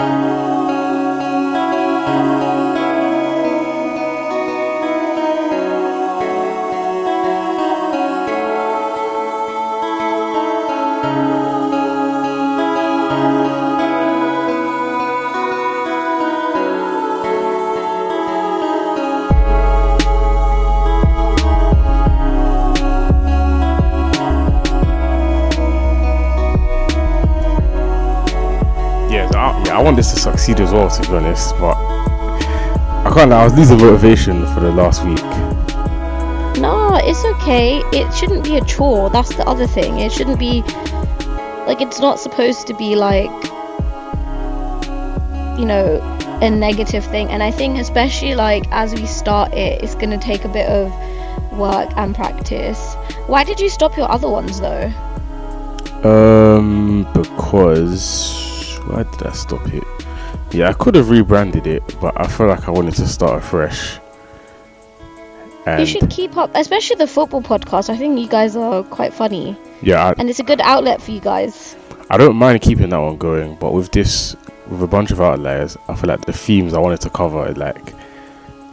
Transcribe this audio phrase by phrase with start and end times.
[0.00, 0.39] Yeah,
[29.40, 31.56] I, yeah, I want this to succeed as well, to be honest.
[31.58, 33.30] But I can't.
[33.30, 35.22] lie, I was losing motivation for the last week.
[36.60, 37.78] No, it's okay.
[37.90, 39.08] It shouldn't be a chore.
[39.08, 40.00] That's the other thing.
[40.00, 40.60] It shouldn't be
[41.66, 43.30] like it's not supposed to be like
[45.58, 46.00] you know
[46.42, 47.28] a negative thing.
[47.30, 50.92] And I think especially like as we start it, it's gonna take a bit of
[51.56, 52.94] work and practice.
[53.26, 54.92] Why did you stop your other ones though?
[56.04, 58.49] Um, because
[58.86, 59.84] why did I stop it?
[60.52, 63.98] Yeah, I could have rebranded it, but I feel like I wanted to start afresh.
[65.78, 67.90] you should keep up, especially the football podcast.
[67.90, 71.12] I think you guys are quite funny, yeah, I, and it's a good outlet for
[71.12, 71.76] you guys.
[72.10, 74.34] I don't mind keeping that one going, but with this,
[74.68, 77.94] with a bunch of outliers, I feel like the themes I wanted to cover, like,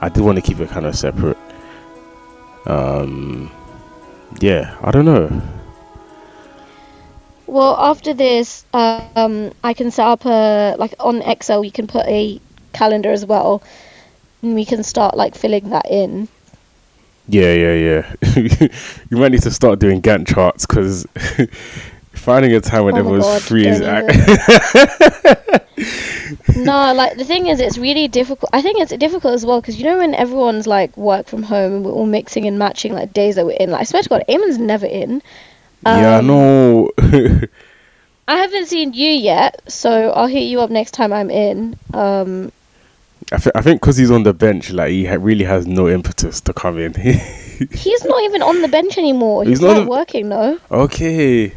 [0.01, 1.37] I did want to keep it kind of separate.
[2.65, 3.51] Um,
[4.39, 5.41] yeah, I don't know.
[7.47, 11.63] Well, after this, um, I can set up a like on Excel.
[11.63, 12.41] You can put a
[12.73, 13.63] calendar as well,
[14.41, 16.27] and we can start like filling that in.
[17.29, 18.13] Yeah, yeah, yeah.
[19.09, 21.05] you might need to start doing Gantt charts because
[22.13, 23.79] finding a time when Oh everyone's God, free is.
[26.57, 28.49] no, like the thing is, it's really difficult.
[28.53, 31.75] I think it's difficult as well because you know when everyone's like work from home
[31.75, 33.71] and we're all mixing and matching like days that we're in.
[33.71, 35.21] Like I swear to God, Eamon's never in.
[35.85, 36.91] Yeah, I Um, know.
[38.29, 41.77] I haven't seen you yet, so I'll hit you up next time I'm in.
[41.93, 42.51] Um,
[43.31, 45.87] I, th- I think because he's on the bench, like he ha- really has no
[45.87, 46.93] impetus to come in.
[47.71, 49.43] he's not even on the bench anymore.
[49.43, 50.59] He's He's, not not a- working though.
[50.71, 51.53] okay.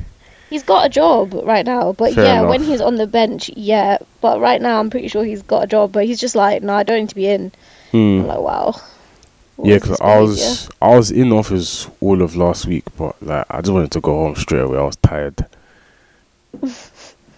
[0.48, 2.50] He's got a job right now, but Fair yeah, enough.
[2.50, 3.98] when he's on the bench, yeah.
[4.20, 6.74] But right now, I'm pretty sure he's got a job, but he's just like, no,
[6.74, 7.52] I don't need to be in.
[7.92, 8.22] Hmm.
[8.22, 8.74] I'm like, wow.
[9.62, 13.60] Yeah, because I was I was in office all of last week, but like I
[13.60, 14.78] just wanted to go home straight away.
[14.78, 15.44] I was tired,
[16.62, 16.72] and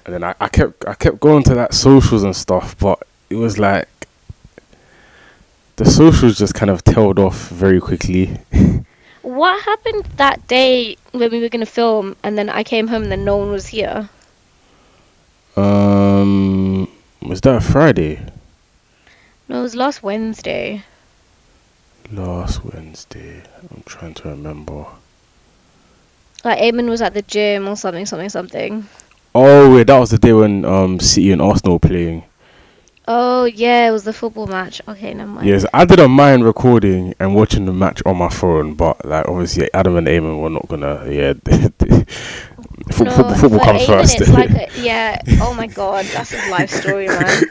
[0.04, 3.58] then I, I kept I kept going to like socials and stuff, but it was
[3.58, 3.88] like
[5.76, 8.38] the socials just kind of tailed off very quickly.
[9.22, 13.12] What happened that day when we were gonna film, and then I came home and
[13.12, 14.08] then no one was here?
[15.56, 16.88] Um,
[17.20, 18.20] was that a Friday?
[19.48, 20.82] No, it was last Wednesday.
[22.10, 23.42] Last Wednesday.
[23.70, 24.86] I'm trying to remember.
[26.44, 28.86] Like Eamon was at the gym or something, something, something.
[29.34, 32.24] Oh, wait, that was the day when um City and Arsenal were playing.
[33.08, 34.80] Oh yeah, it was the football match.
[34.86, 35.48] Okay, never mind.
[35.48, 39.72] Yes, I didn't mind recording and watching the match on my phone, but like obviously
[39.74, 41.04] Adam and Eamon were not gonna.
[41.08, 41.32] Yeah,
[42.92, 44.20] Fo- No, football, football comes Eamon, first.
[44.20, 45.20] It's like a, yeah.
[45.40, 47.42] Oh my god, that's his life story, man.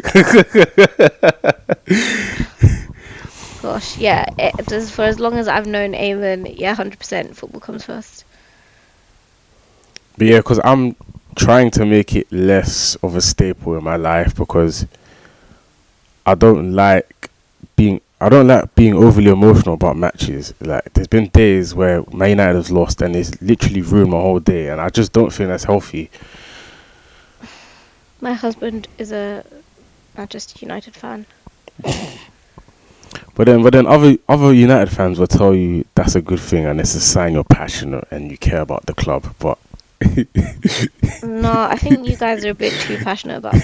[3.62, 4.26] Gosh, yeah.
[4.40, 8.26] It, just for as long as I've known Eamon, yeah, hundred percent, football comes first.
[10.18, 10.96] but yeah, because I'm
[11.36, 14.88] trying to make it less of a staple in my life because
[16.26, 17.30] I don't like
[17.76, 18.02] being.
[18.20, 20.54] I don't like being overly emotional about matches.
[20.60, 24.40] Like, there's been days where Man United has lost and it's literally ruined my whole
[24.40, 26.12] day, and I just don't think that's healthy.
[28.22, 29.44] My husband is a
[30.16, 31.26] Manchester United fan.
[33.36, 36.66] But then, but then other other United fans will tell you that's a good thing
[36.66, 39.34] and it's a sign you're passionate and you care about the club.
[39.40, 39.58] But
[41.24, 43.56] No, I think you guys are a bit too passionate about.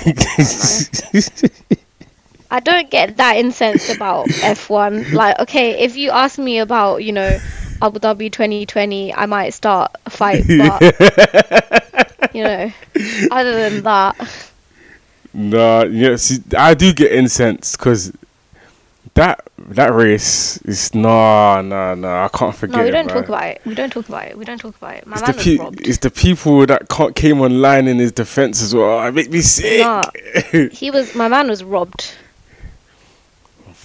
[2.49, 5.11] I don't get that incensed about F1.
[5.11, 7.37] Like, okay, if you ask me about, you know,
[7.81, 10.81] Abu Dhabi 2020, I might start a fight, but,
[12.33, 12.71] you know,
[13.31, 14.51] other than that,
[15.33, 18.13] no, yeah, see, I do get incensed because
[19.17, 22.09] that that race is no, no, no.
[22.23, 22.77] I can't forget.
[22.77, 23.15] no, we don't man.
[23.15, 23.61] talk about it.
[23.65, 24.37] We don't talk about it.
[24.37, 25.07] We don't talk about it.
[25.07, 25.87] My It's man the, was pe- robbed.
[25.87, 28.99] it's the people that can't, came online in his defense as well.
[28.99, 29.81] I make me sick.
[29.81, 30.11] Nah.
[30.69, 32.13] He was, my man was robbed.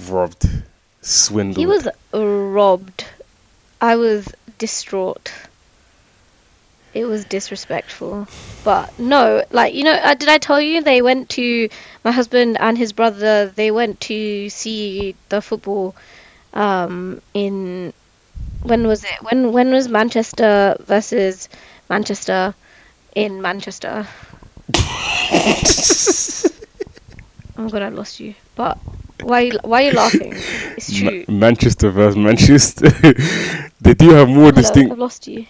[0.08, 0.48] Robbed,
[1.02, 1.56] swindled.
[1.58, 3.06] He was robbed.
[3.80, 4.28] I was
[4.58, 5.32] distraught.
[6.94, 8.26] It was disrespectful.
[8.64, 11.68] But no, like you know, uh, did I tell you they went to
[12.04, 13.46] my husband and his brother?
[13.46, 15.94] They went to see the football.
[16.54, 17.92] Um, in
[18.62, 19.10] when was it?
[19.22, 21.48] When when was Manchester versus
[21.88, 22.54] Manchester
[23.14, 24.06] in Manchester?
[27.56, 28.34] Oh my god, I lost you.
[28.56, 28.78] But
[29.22, 29.40] why?
[29.40, 30.32] you- Why are you laughing?
[30.76, 31.24] It's Ma- true.
[31.28, 32.88] Manchester versus Manchester.
[33.80, 34.92] they do have more Hello, distinct.
[34.92, 35.46] I've lost you.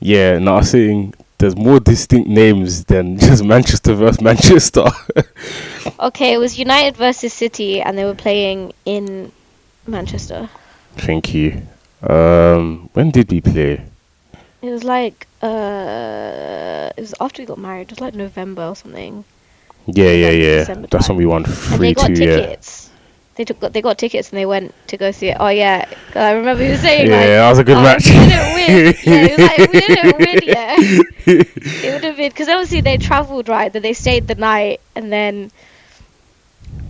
[0.00, 4.84] Yeah, now I'm saying there's more distinct names than just Manchester versus Manchester.
[5.98, 9.32] Okay, it was United versus City, and they were playing in
[9.86, 10.48] Manchester.
[10.96, 11.62] Thank you.
[12.02, 13.82] Um, when did we play?
[14.62, 17.82] It was like uh, it was after we got married.
[17.82, 19.24] It was like November or something.
[19.86, 20.58] Yeah, yeah, yeah.
[20.60, 22.12] December That's when we won three two.
[22.12, 22.56] Yeah.
[23.36, 25.36] They took they got tickets and they went to go see it.
[25.40, 28.06] Oh yeah, I remember you was saying Yeah, like, that was a good oh, match.
[28.06, 28.94] We didn't win.
[29.04, 30.78] Yeah, like, we didn't win yet.
[31.26, 35.12] it would have been because obviously they travelled right, then they stayed the night, and
[35.12, 35.50] then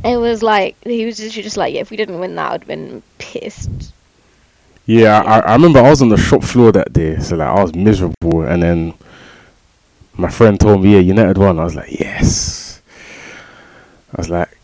[0.04, 2.66] it was like he was just, just like, yeah, if we didn't win, that, I'd
[2.66, 3.92] been pissed.
[4.86, 7.62] Yeah, I, I remember I was on the shop floor that day, so like I
[7.62, 8.94] was miserable, and then
[10.14, 12.82] my friend told me, "Yeah, United won." I was like, "Yes."
[14.12, 14.58] I was like,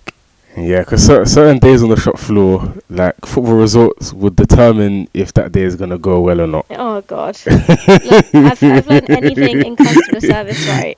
[0.56, 5.52] "Yeah," because certain days on the shop floor, like football results would determine if that
[5.52, 6.66] day is gonna go well or not.
[6.70, 10.96] Oh god, Look, I've, I've learned anything in customer service, right?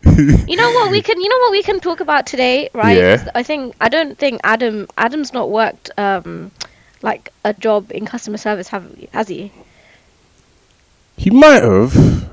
[0.49, 2.97] You know what we can, you know what we can talk about today, right?
[2.97, 3.31] Yeah.
[3.35, 6.51] I think I don't think Adam Adam's not worked um
[7.03, 9.53] like a job in customer service, have has he?
[11.17, 12.31] He might have.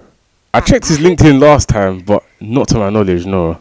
[0.54, 3.26] I checked his LinkedIn last time, but not to my knowledge.
[3.26, 3.60] No.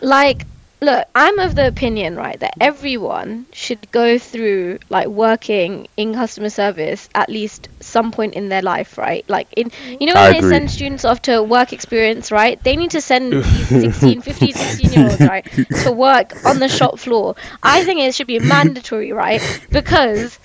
[0.00, 0.46] Like,
[0.80, 6.50] look, I'm of the opinion, right, that everyone should go through like working in customer
[6.50, 9.28] service at least some point in their life, right?
[9.28, 10.54] Like in you know I when they agree.
[10.54, 12.62] send students off to work experience, right?
[12.62, 15.46] They need to send these 16, 15, 16 year olds, right,
[15.78, 17.36] to work on the shop floor.
[17.62, 19.44] I think it should be mandatory, right?
[19.72, 20.38] Because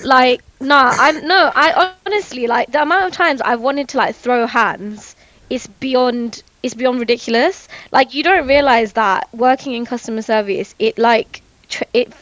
[0.00, 4.16] like nah, I'm no, I honestly like the amount of times I've wanted to like
[4.16, 5.16] throw hands
[5.50, 7.68] is beyond it's beyond ridiculous.
[7.92, 12.12] Like you don't realize that working in customer service, it like tr- it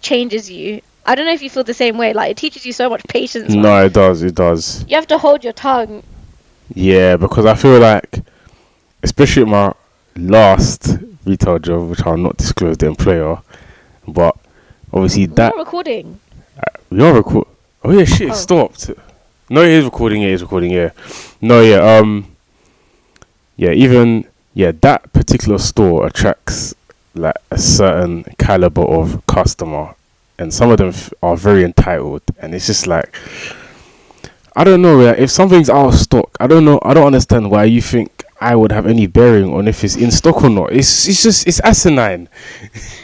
[0.00, 0.80] changes you.
[1.06, 2.12] I don't know if you feel the same way.
[2.12, 3.52] Like it teaches you so much patience.
[3.52, 4.22] No, it does.
[4.22, 4.84] It does.
[4.88, 6.02] You have to hold your tongue.
[6.74, 8.20] Yeah, because I feel like,
[9.02, 9.74] especially at my
[10.16, 10.96] last
[11.26, 13.40] retail job, which I'll not disclose the employer,
[14.08, 14.36] but
[14.92, 16.20] obviously We're that not recording.
[16.90, 17.46] we are record.
[17.82, 18.34] Oh yeah, shit, it Oh.
[18.34, 18.90] stopped.
[19.50, 20.22] No, it is recording.
[20.22, 20.70] It is recording.
[20.70, 20.90] Yeah,
[21.42, 22.33] no, yeah, um,
[23.56, 26.74] yeah, even yeah, that particular store attracts
[27.14, 29.94] like a certain caliber of customer,
[30.38, 33.14] and some of them f- are very entitled, and it's just like.
[34.56, 35.00] I don't know.
[35.00, 36.78] If something's out of stock, I don't know.
[36.84, 40.12] I don't understand why you think I would have any bearing on if it's in
[40.12, 40.72] stock or not.
[40.72, 42.28] It's it's just it's asinine.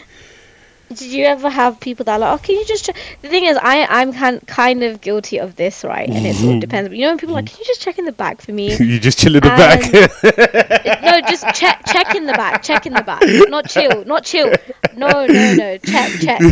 [0.90, 2.96] Did you ever have people that are like, oh, can you just check?
[3.22, 6.08] The thing is, I I'm kind kind of guilty of this, right?
[6.08, 6.88] And it sort of depends.
[6.88, 8.50] But you know, when people are like, can you just check in the back for
[8.50, 8.76] me?
[8.78, 9.84] you just chill in the back.
[9.84, 14.24] Um, no, just check check in the back, check in the back, not chill, not
[14.24, 14.52] chill.
[14.96, 16.40] No, no, no, check, check.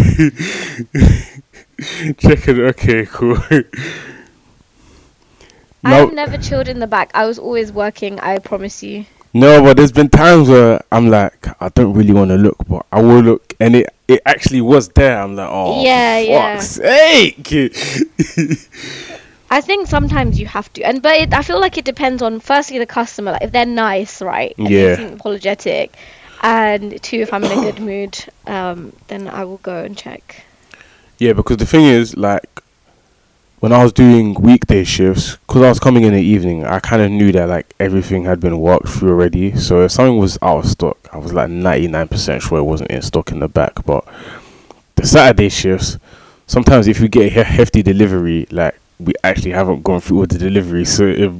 [2.18, 2.58] Check it.
[2.58, 3.38] Okay, cool.
[5.84, 7.12] I've never chilled in the back.
[7.14, 8.18] I was always working.
[8.18, 9.06] I promise you.
[9.32, 12.84] no, but there's been times where I'm like, I don't really want to look, but
[12.90, 15.20] I will look, and it it actually was there.
[15.20, 16.58] I'm like, oh, Yeah, yeah.
[16.60, 17.52] sake.
[19.50, 22.40] I think sometimes you have to, and but it, I feel like it depends on
[22.40, 23.32] firstly the customer.
[23.32, 24.54] Like if they're nice, right?
[24.58, 24.96] And Yeah.
[24.96, 25.96] They seem apologetic,
[26.42, 30.44] and two, if I'm in a good mood, um, then I will go and check.
[31.18, 32.62] yeah, because the thing is, like,
[33.60, 37.02] when I was doing weekday shifts, because I was coming in the evening, I kind
[37.02, 39.56] of knew that like everything had been worked through already.
[39.56, 43.02] So if something was out of stock, I was like 99% sure it wasn't in
[43.02, 43.84] stock in the back.
[43.84, 44.06] But
[44.94, 45.98] the Saturday shifts,
[46.46, 50.38] sometimes if you get a hefty delivery, like we actually haven't gone through all the
[50.38, 51.32] delivery, so it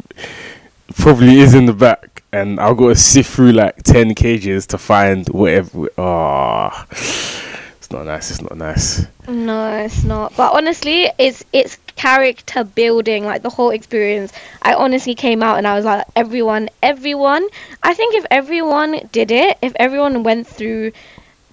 [0.96, 4.78] probably is in the back, and I've got to sift through like 10 cages to
[4.78, 5.88] find whatever.
[5.96, 8.30] Ah, it's not nice.
[8.30, 9.06] It's not nice.
[9.28, 10.36] No, it's not.
[10.36, 14.32] But honestly, it's it's character building, like the whole experience.
[14.62, 17.46] I honestly came out and I was like, everyone, everyone.
[17.82, 20.92] I think if everyone did it, if everyone went through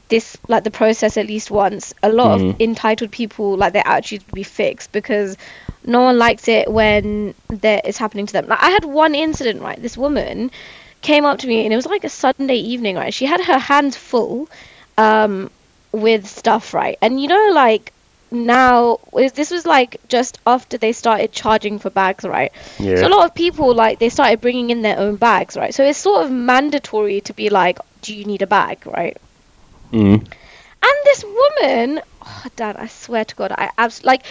[0.10, 2.42] this like the process at least once, a lot Mhm.
[2.42, 5.38] of entitled people like their attitudes would be fixed because
[5.86, 8.48] no one likes it when that is happening to them.
[8.48, 9.82] Like I had one incident, right?
[9.82, 10.52] This woman
[11.02, 13.14] came up to me and it was like a Sunday evening, right?
[13.14, 14.50] She had her hands full
[14.98, 15.50] um
[15.92, 16.98] with stuff, right?
[17.02, 17.94] And you know, like
[18.36, 22.52] now, this was like just after they started charging for bags, right?
[22.80, 22.98] Yeah.
[22.98, 25.74] So a lot of people like they started bringing in their own bags, right?
[25.74, 29.18] So it's sort of mandatory to be like, do you need a bag, right?
[29.92, 30.28] Mm.
[30.84, 34.24] And this woman, oh, Dan, I swear to God, I abs- like,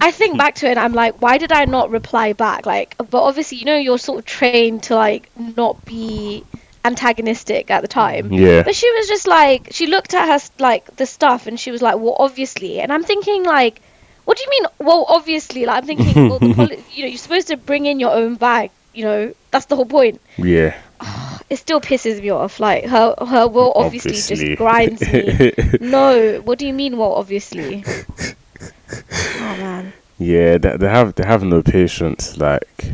[0.00, 2.66] I think back to it, and I'm like, why did I not reply back?
[2.66, 6.44] Like, but obviously, you know, you're sort of trained to like not be
[6.84, 8.30] antagonistic at the time.
[8.30, 8.62] Mm, yeah.
[8.62, 11.82] But she was just like, she looked at her like the stuff, and she was
[11.82, 13.80] like, "Well, obviously." And I'm thinking like,
[14.24, 14.66] what do you mean?
[14.78, 15.66] Well, obviously.
[15.66, 18.36] Like I'm thinking, well, the poli- you know, you're supposed to bring in your own
[18.36, 18.70] bag.
[18.94, 20.20] You know, that's the whole point.
[20.36, 20.76] Yeah.
[21.50, 22.60] It still pisses me off.
[22.60, 24.46] Like her, her well, obviously, Obviously.
[24.46, 25.52] just grinds me.
[25.86, 26.96] no, what do you mean?
[26.96, 27.84] Well, obviously.
[28.92, 29.92] oh man.
[30.18, 32.38] Yeah, they, they have they have no patience.
[32.38, 32.86] Like,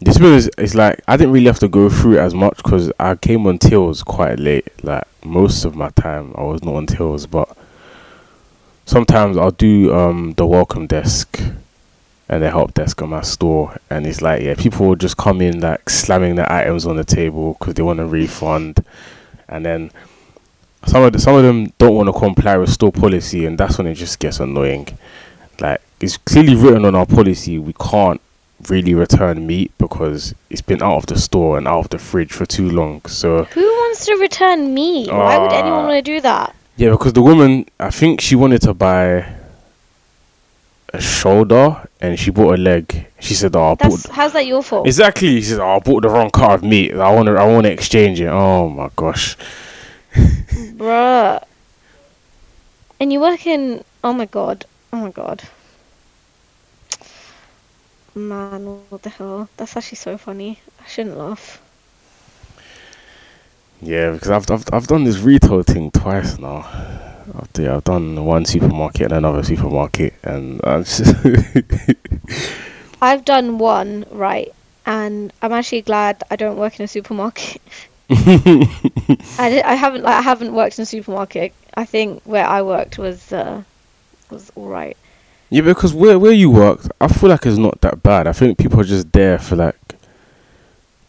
[0.00, 2.90] this is it's like I didn't really have to go through it as much because
[2.98, 4.66] I came on tails quite late.
[4.82, 7.54] Like most of my time, I was not on tails, but
[8.86, 11.40] sometimes I'll do um the welcome desk
[12.28, 15.42] and the help desk at my store, and it's like yeah, people will just come
[15.42, 18.82] in like slamming their items on the table because they want a refund,
[19.48, 19.90] and then
[20.86, 23.76] some of the, some of them don't want to comply with store policy, and that's
[23.76, 24.88] when it just gets annoying.
[25.60, 28.20] Like it's clearly written on our policy, we can't
[28.68, 32.32] really return meat because it's been out of the store and out of the fridge
[32.32, 33.00] for too long.
[33.06, 35.08] So Who wants to return me?
[35.08, 35.86] Why would anyone Ah.
[35.88, 36.54] want to do that?
[36.76, 39.26] yeah, because the woman, I think she wanted to buy
[40.92, 43.06] a shoulder and she bought a leg.
[43.20, 44.86] She said, "Oh, That's bought." how's that your fault?
[44.86, 45.40] Exactly.
[45.40, 46.94] She said, "Oh, I bought the wrong cut of meat.
[46.94, 47.36] I want to.
[47.36, 49.36] I want to exchange it." Oh my gosh.
[50.14, 51.42] Bruh.
[52.98, 53.84] And you work in.
[54.02, 54.64] Oh my god.
[54.92, 55.42] Oh my god.
[58.14, 59.48] Man, what the hell?
[59.56, 60.58] That's actually so funny.
[60.82, 61.60] I shouldn't laugh.
[63.80, 66.68] Yeah, because I've I've I've done this retail thing twice now.
[67.34, 71.14] I've, yeah, I've done one supermarket and another supermarket, and I just
[73.02, 74.52] I've done one, right,
[74.84, 77.62] and I'm actually glad I don't work in a supermarket.
[78.10, 81.54] I, I haven't like, I haven't worked in a supermarket.
[81.74, 83.62] I think where I worked was uh,
[84.30, 84.96] was all right.
[85.50, 88.26] Yeah, because where where you worked, I feel like it's not that bad.
[88.26, 89.76] I think people are just there for like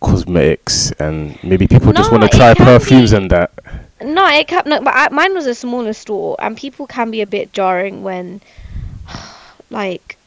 [0.02, 3.52] cosmetics, and maybe people just want to try perfumes be- and that.
[4.02, 7.22] No, it kept no, but I, mine was a smaller store, and people can be
[7.22, 8.42] a bit jarring when,
[9.70, 10.18] like,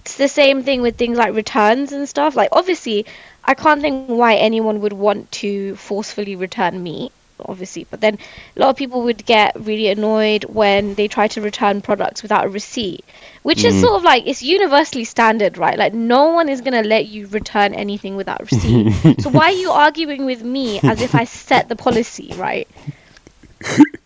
[0.00, 2.34] it's the same thing with things like returns and stuff.
[2.34, 3.06] Like, obviously,
[3.44, 7.12] I can't think why anyone would want to forcefully return meat,
[7.46, 8.18] obviously, but then
[8.56, 12.44] a lot of people would get really annoyed when they try to return products without
[12.46, 13.04] a receipt,
[13.42, 13.80] which is Mhm.
[13.80, 15.78] sort of like it's universally standard, right?
[15.78, 19.20] Like, no one is gonna let you return anything without a receipt.
[19.22, 22.68] so why are you arguing with me as if I set the policy, right?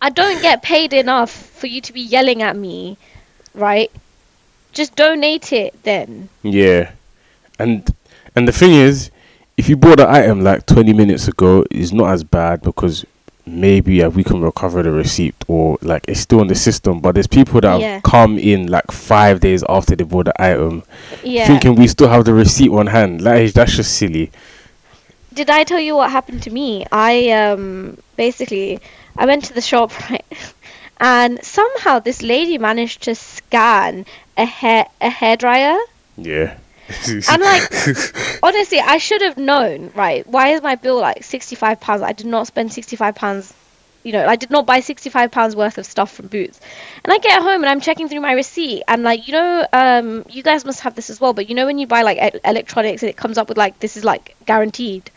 [0.01, 2.97] I don't get paid enough for you to be yelling at me,
[3.53, 3.89] right?
[4.73, 6.27] Just donate it then.
[6.43, 6.91] Yeah,
[7.57, 7.93] and
[8.35, 9.09] and the thing is,
[9.55, 13.05] if you bought an item like twenty minutes ago, it's not as bad because
[13.45, 16.99] maybe uh, we can recover the receipt or like it's still in the system.
[16.99, 17.93] But there's people that Yeah.
[17.95, 20.83] have come in like five days after they bought the item,
[21.23, 21.45] Yeah.
[21.47, 23.21] thinking we still have the receipt on hand.
[23.21, 24.31] Like that's just silly.
[25.33, 26.85] Did I tell you what happened to me?
[26.91, 28.79] I um basically
[29.17, 30.25] I went to the shop right,
[30.99, 34.05] and somehow this lady managed to scan
[34.37, 35.77] a hair a hairdryer.
[36.17, 36.55] Yeah.
[37.27, 37.71] I'm like,
[38.43, 40.25] honestly, I should have known, right?
[40.27, 42.01] Why is my bill like sixty-five pounds?
[42.01, 43.53] I did not spend sixty-five pounds.
[44.03, 46.59] You know, I did not buy sixty-five pounds worth of stuff from Boots.
[47.03, 50.25] And I get home and I'm checking through my receipt, and like, you know, um,
[50.29, 51.33] you guys must have this as well.
[51.33, 53.79] But you know, when you buy like e- electronics, and it comes up with like
[53.79, 55.09] this is like guaranteed.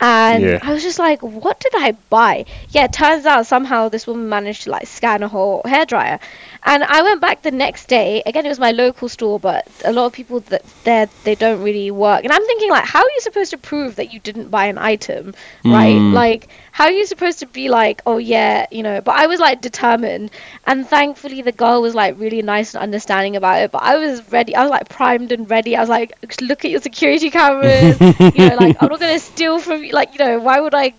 [0.00, 0.58] And Yeah.
[0.62, 2.44] I was just like, what did I buy?
[2.70, 6.20] Yeah, turns out somehow this woman managed to like scan a whole hairdryer.
[6.64, 8.22] And I went back the next day.
[8.26, 11.62] Again, it was my local store, but a lot of people that there they don't
[11.62, 12.24] really work.
[12.24, 14.78] And I'm thinking like, how are you supposed to prove that you didn't buy an
[14.78, 15.96] item, right?
[15.96, 16.12] Mm.
[16.12, 19.00] Like, how are you supposed to be like, oh yeah, you know?
[19.00, 20.30] But I was like determined,
[20.66, 23.70] and thankfully the girl was like really nice and understanding about it.
[23.70, 24.54] But I was ready.
[24.54, 25.76] I was like primed and ready.
[25.76, 28.00] I was like, look at your security cameras.
[28.00, 29.92] you know, like I'm not gonna steal from you.
[29.92, 30.94] Like, you know, why would I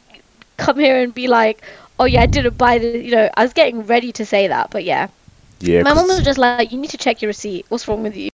[0.58, 1.64] come here and be like,
[2.00, 2.98] oh yeah, I didn't buy the.
[2.98, 5.08] You know, I was getting ready to say that, but yeah.
[5.60, 5.84] Yeah.
[5.84, 7.66] My mom was just like, "You need to check your receipt.
[7.70, 8.30] What's wrong with you?"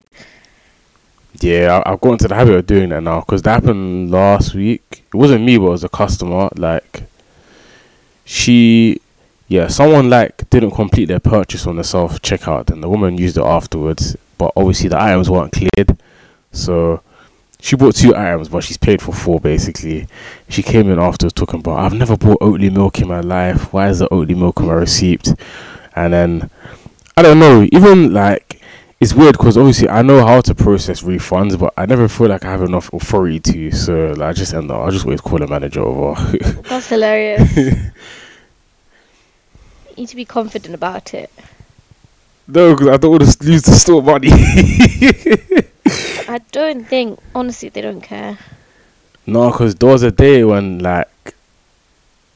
[1.40, 5.04] Yeah, I've got into the habit of doing that now because that happened last week.
[5.06, 6.48] It wasn't me, but it was a customer.
[6.56, 7.04] Like,
[8.30, 9.00] she,
[9.48, 13.36] yeah, someone like didn't complete their purchase on the self checkout, and the woman used
[13.36, 14.16] it afterwards.
[14.38, 15.98] But obviously, the items weren't cleared,
[16.52, 17.02] so
[17.60, 20.06] she bought two items, but she's paid for four basically.
[20.48, 23.72] She came in afterwards talking about, I've never bought Oatly milk in my life.
[23.72, 25.34] Why is the Oatly milk on my receipt?
[25.96, 26.50] And then
[27.16, 28.49] I don't know, even like
[29.00, 32.44] it's weird because obviously I know how to process refunds, but I never feel like
[32.44, 33.70] I have enough authority to.
[33.72, 36.20] So like, I just end up, I just always call a manager over.
[36.68, 37.56] That's hilarious.
[37.56, 37.92] you
[39.96, 41.30] need to be confident about it.
[42.46, 44.28] no, because I don't want to lose the store money.
[46.28, 48.38] I don't think, honestly, they don't care.
[49.26, 51.08] no, because there was a day when like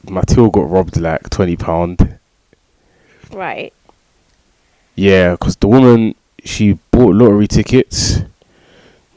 [0.09, 2.17] my till got robbed like twenty pound.
[3.31, 3.71] Right.
[4.95, 6.15] Yeah, because the woman
[6.45, 8.19] she bought lottery tickets.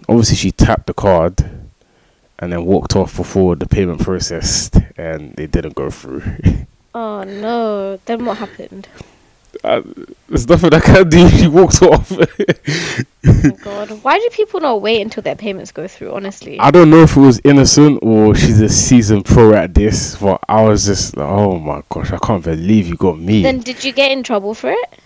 [0.08, 1.44] Obviously, she tapped the card
[2.38, 6.22] and then walked off before the payment processed, and they didn't go through.
[6.94, 7.98] Oh no.
[8.06, 8.88] Then what happened?
[9.62, 9.82] uh,
[10.28, 11.28] there's nothing I can do.
[11.38, 12.10] She walked off.
[12.10, 12.24] Oh
[13.24, 13.90] my god.
[14.02, 16.12] Why do people not wait until their payments go through?
[16.12, 16.58] Honestly.
[16.58, 20.40] I don't know if it was innocent or she's a seasoned pro at this, but
[20.48, 23.42] I was just like, oh my gosh, I can't believe you got me.
[23.42, 25.00] Then did you get in trouble for it?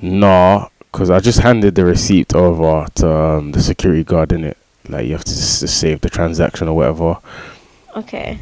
[0.00, 4.56] Nah, because I just handed the receipt over to um, the security guard in it.
[4.88, 7.18] Like you have to s- save the transaction or whatever.
[7.96, 8.38] Okay.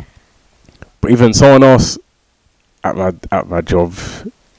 [1.00, 1.97] But even someone else
[2.85, 3.94] at my at my job,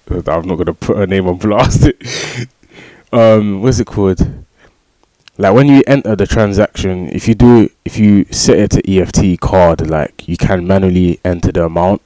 [0.09, 1.87] I'm not gonna put her name on blast.
[3.13, 4.21] um, what's it called?
[5.37, 9.39] Like when you enter the transaction, if you do, if you set it to EFT
[9.39, 12.01] card, like you can manually enter the amount.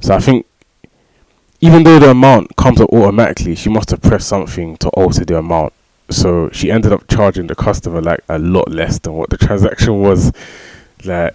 [0.00, 0.46] So I think,
[1.60, 5.38] even though the amount comes up automatically, she must have pressed something to alter the
[5.38, 5.72] amount.
[6.10, 10.00] So she ended up charging the customer like a lot less than what the transaction
[10.00, 10.32] was.
[11.04, 11.34] Like,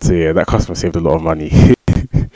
[0.00, 1.74] so yeah, that customer saved a lot of money.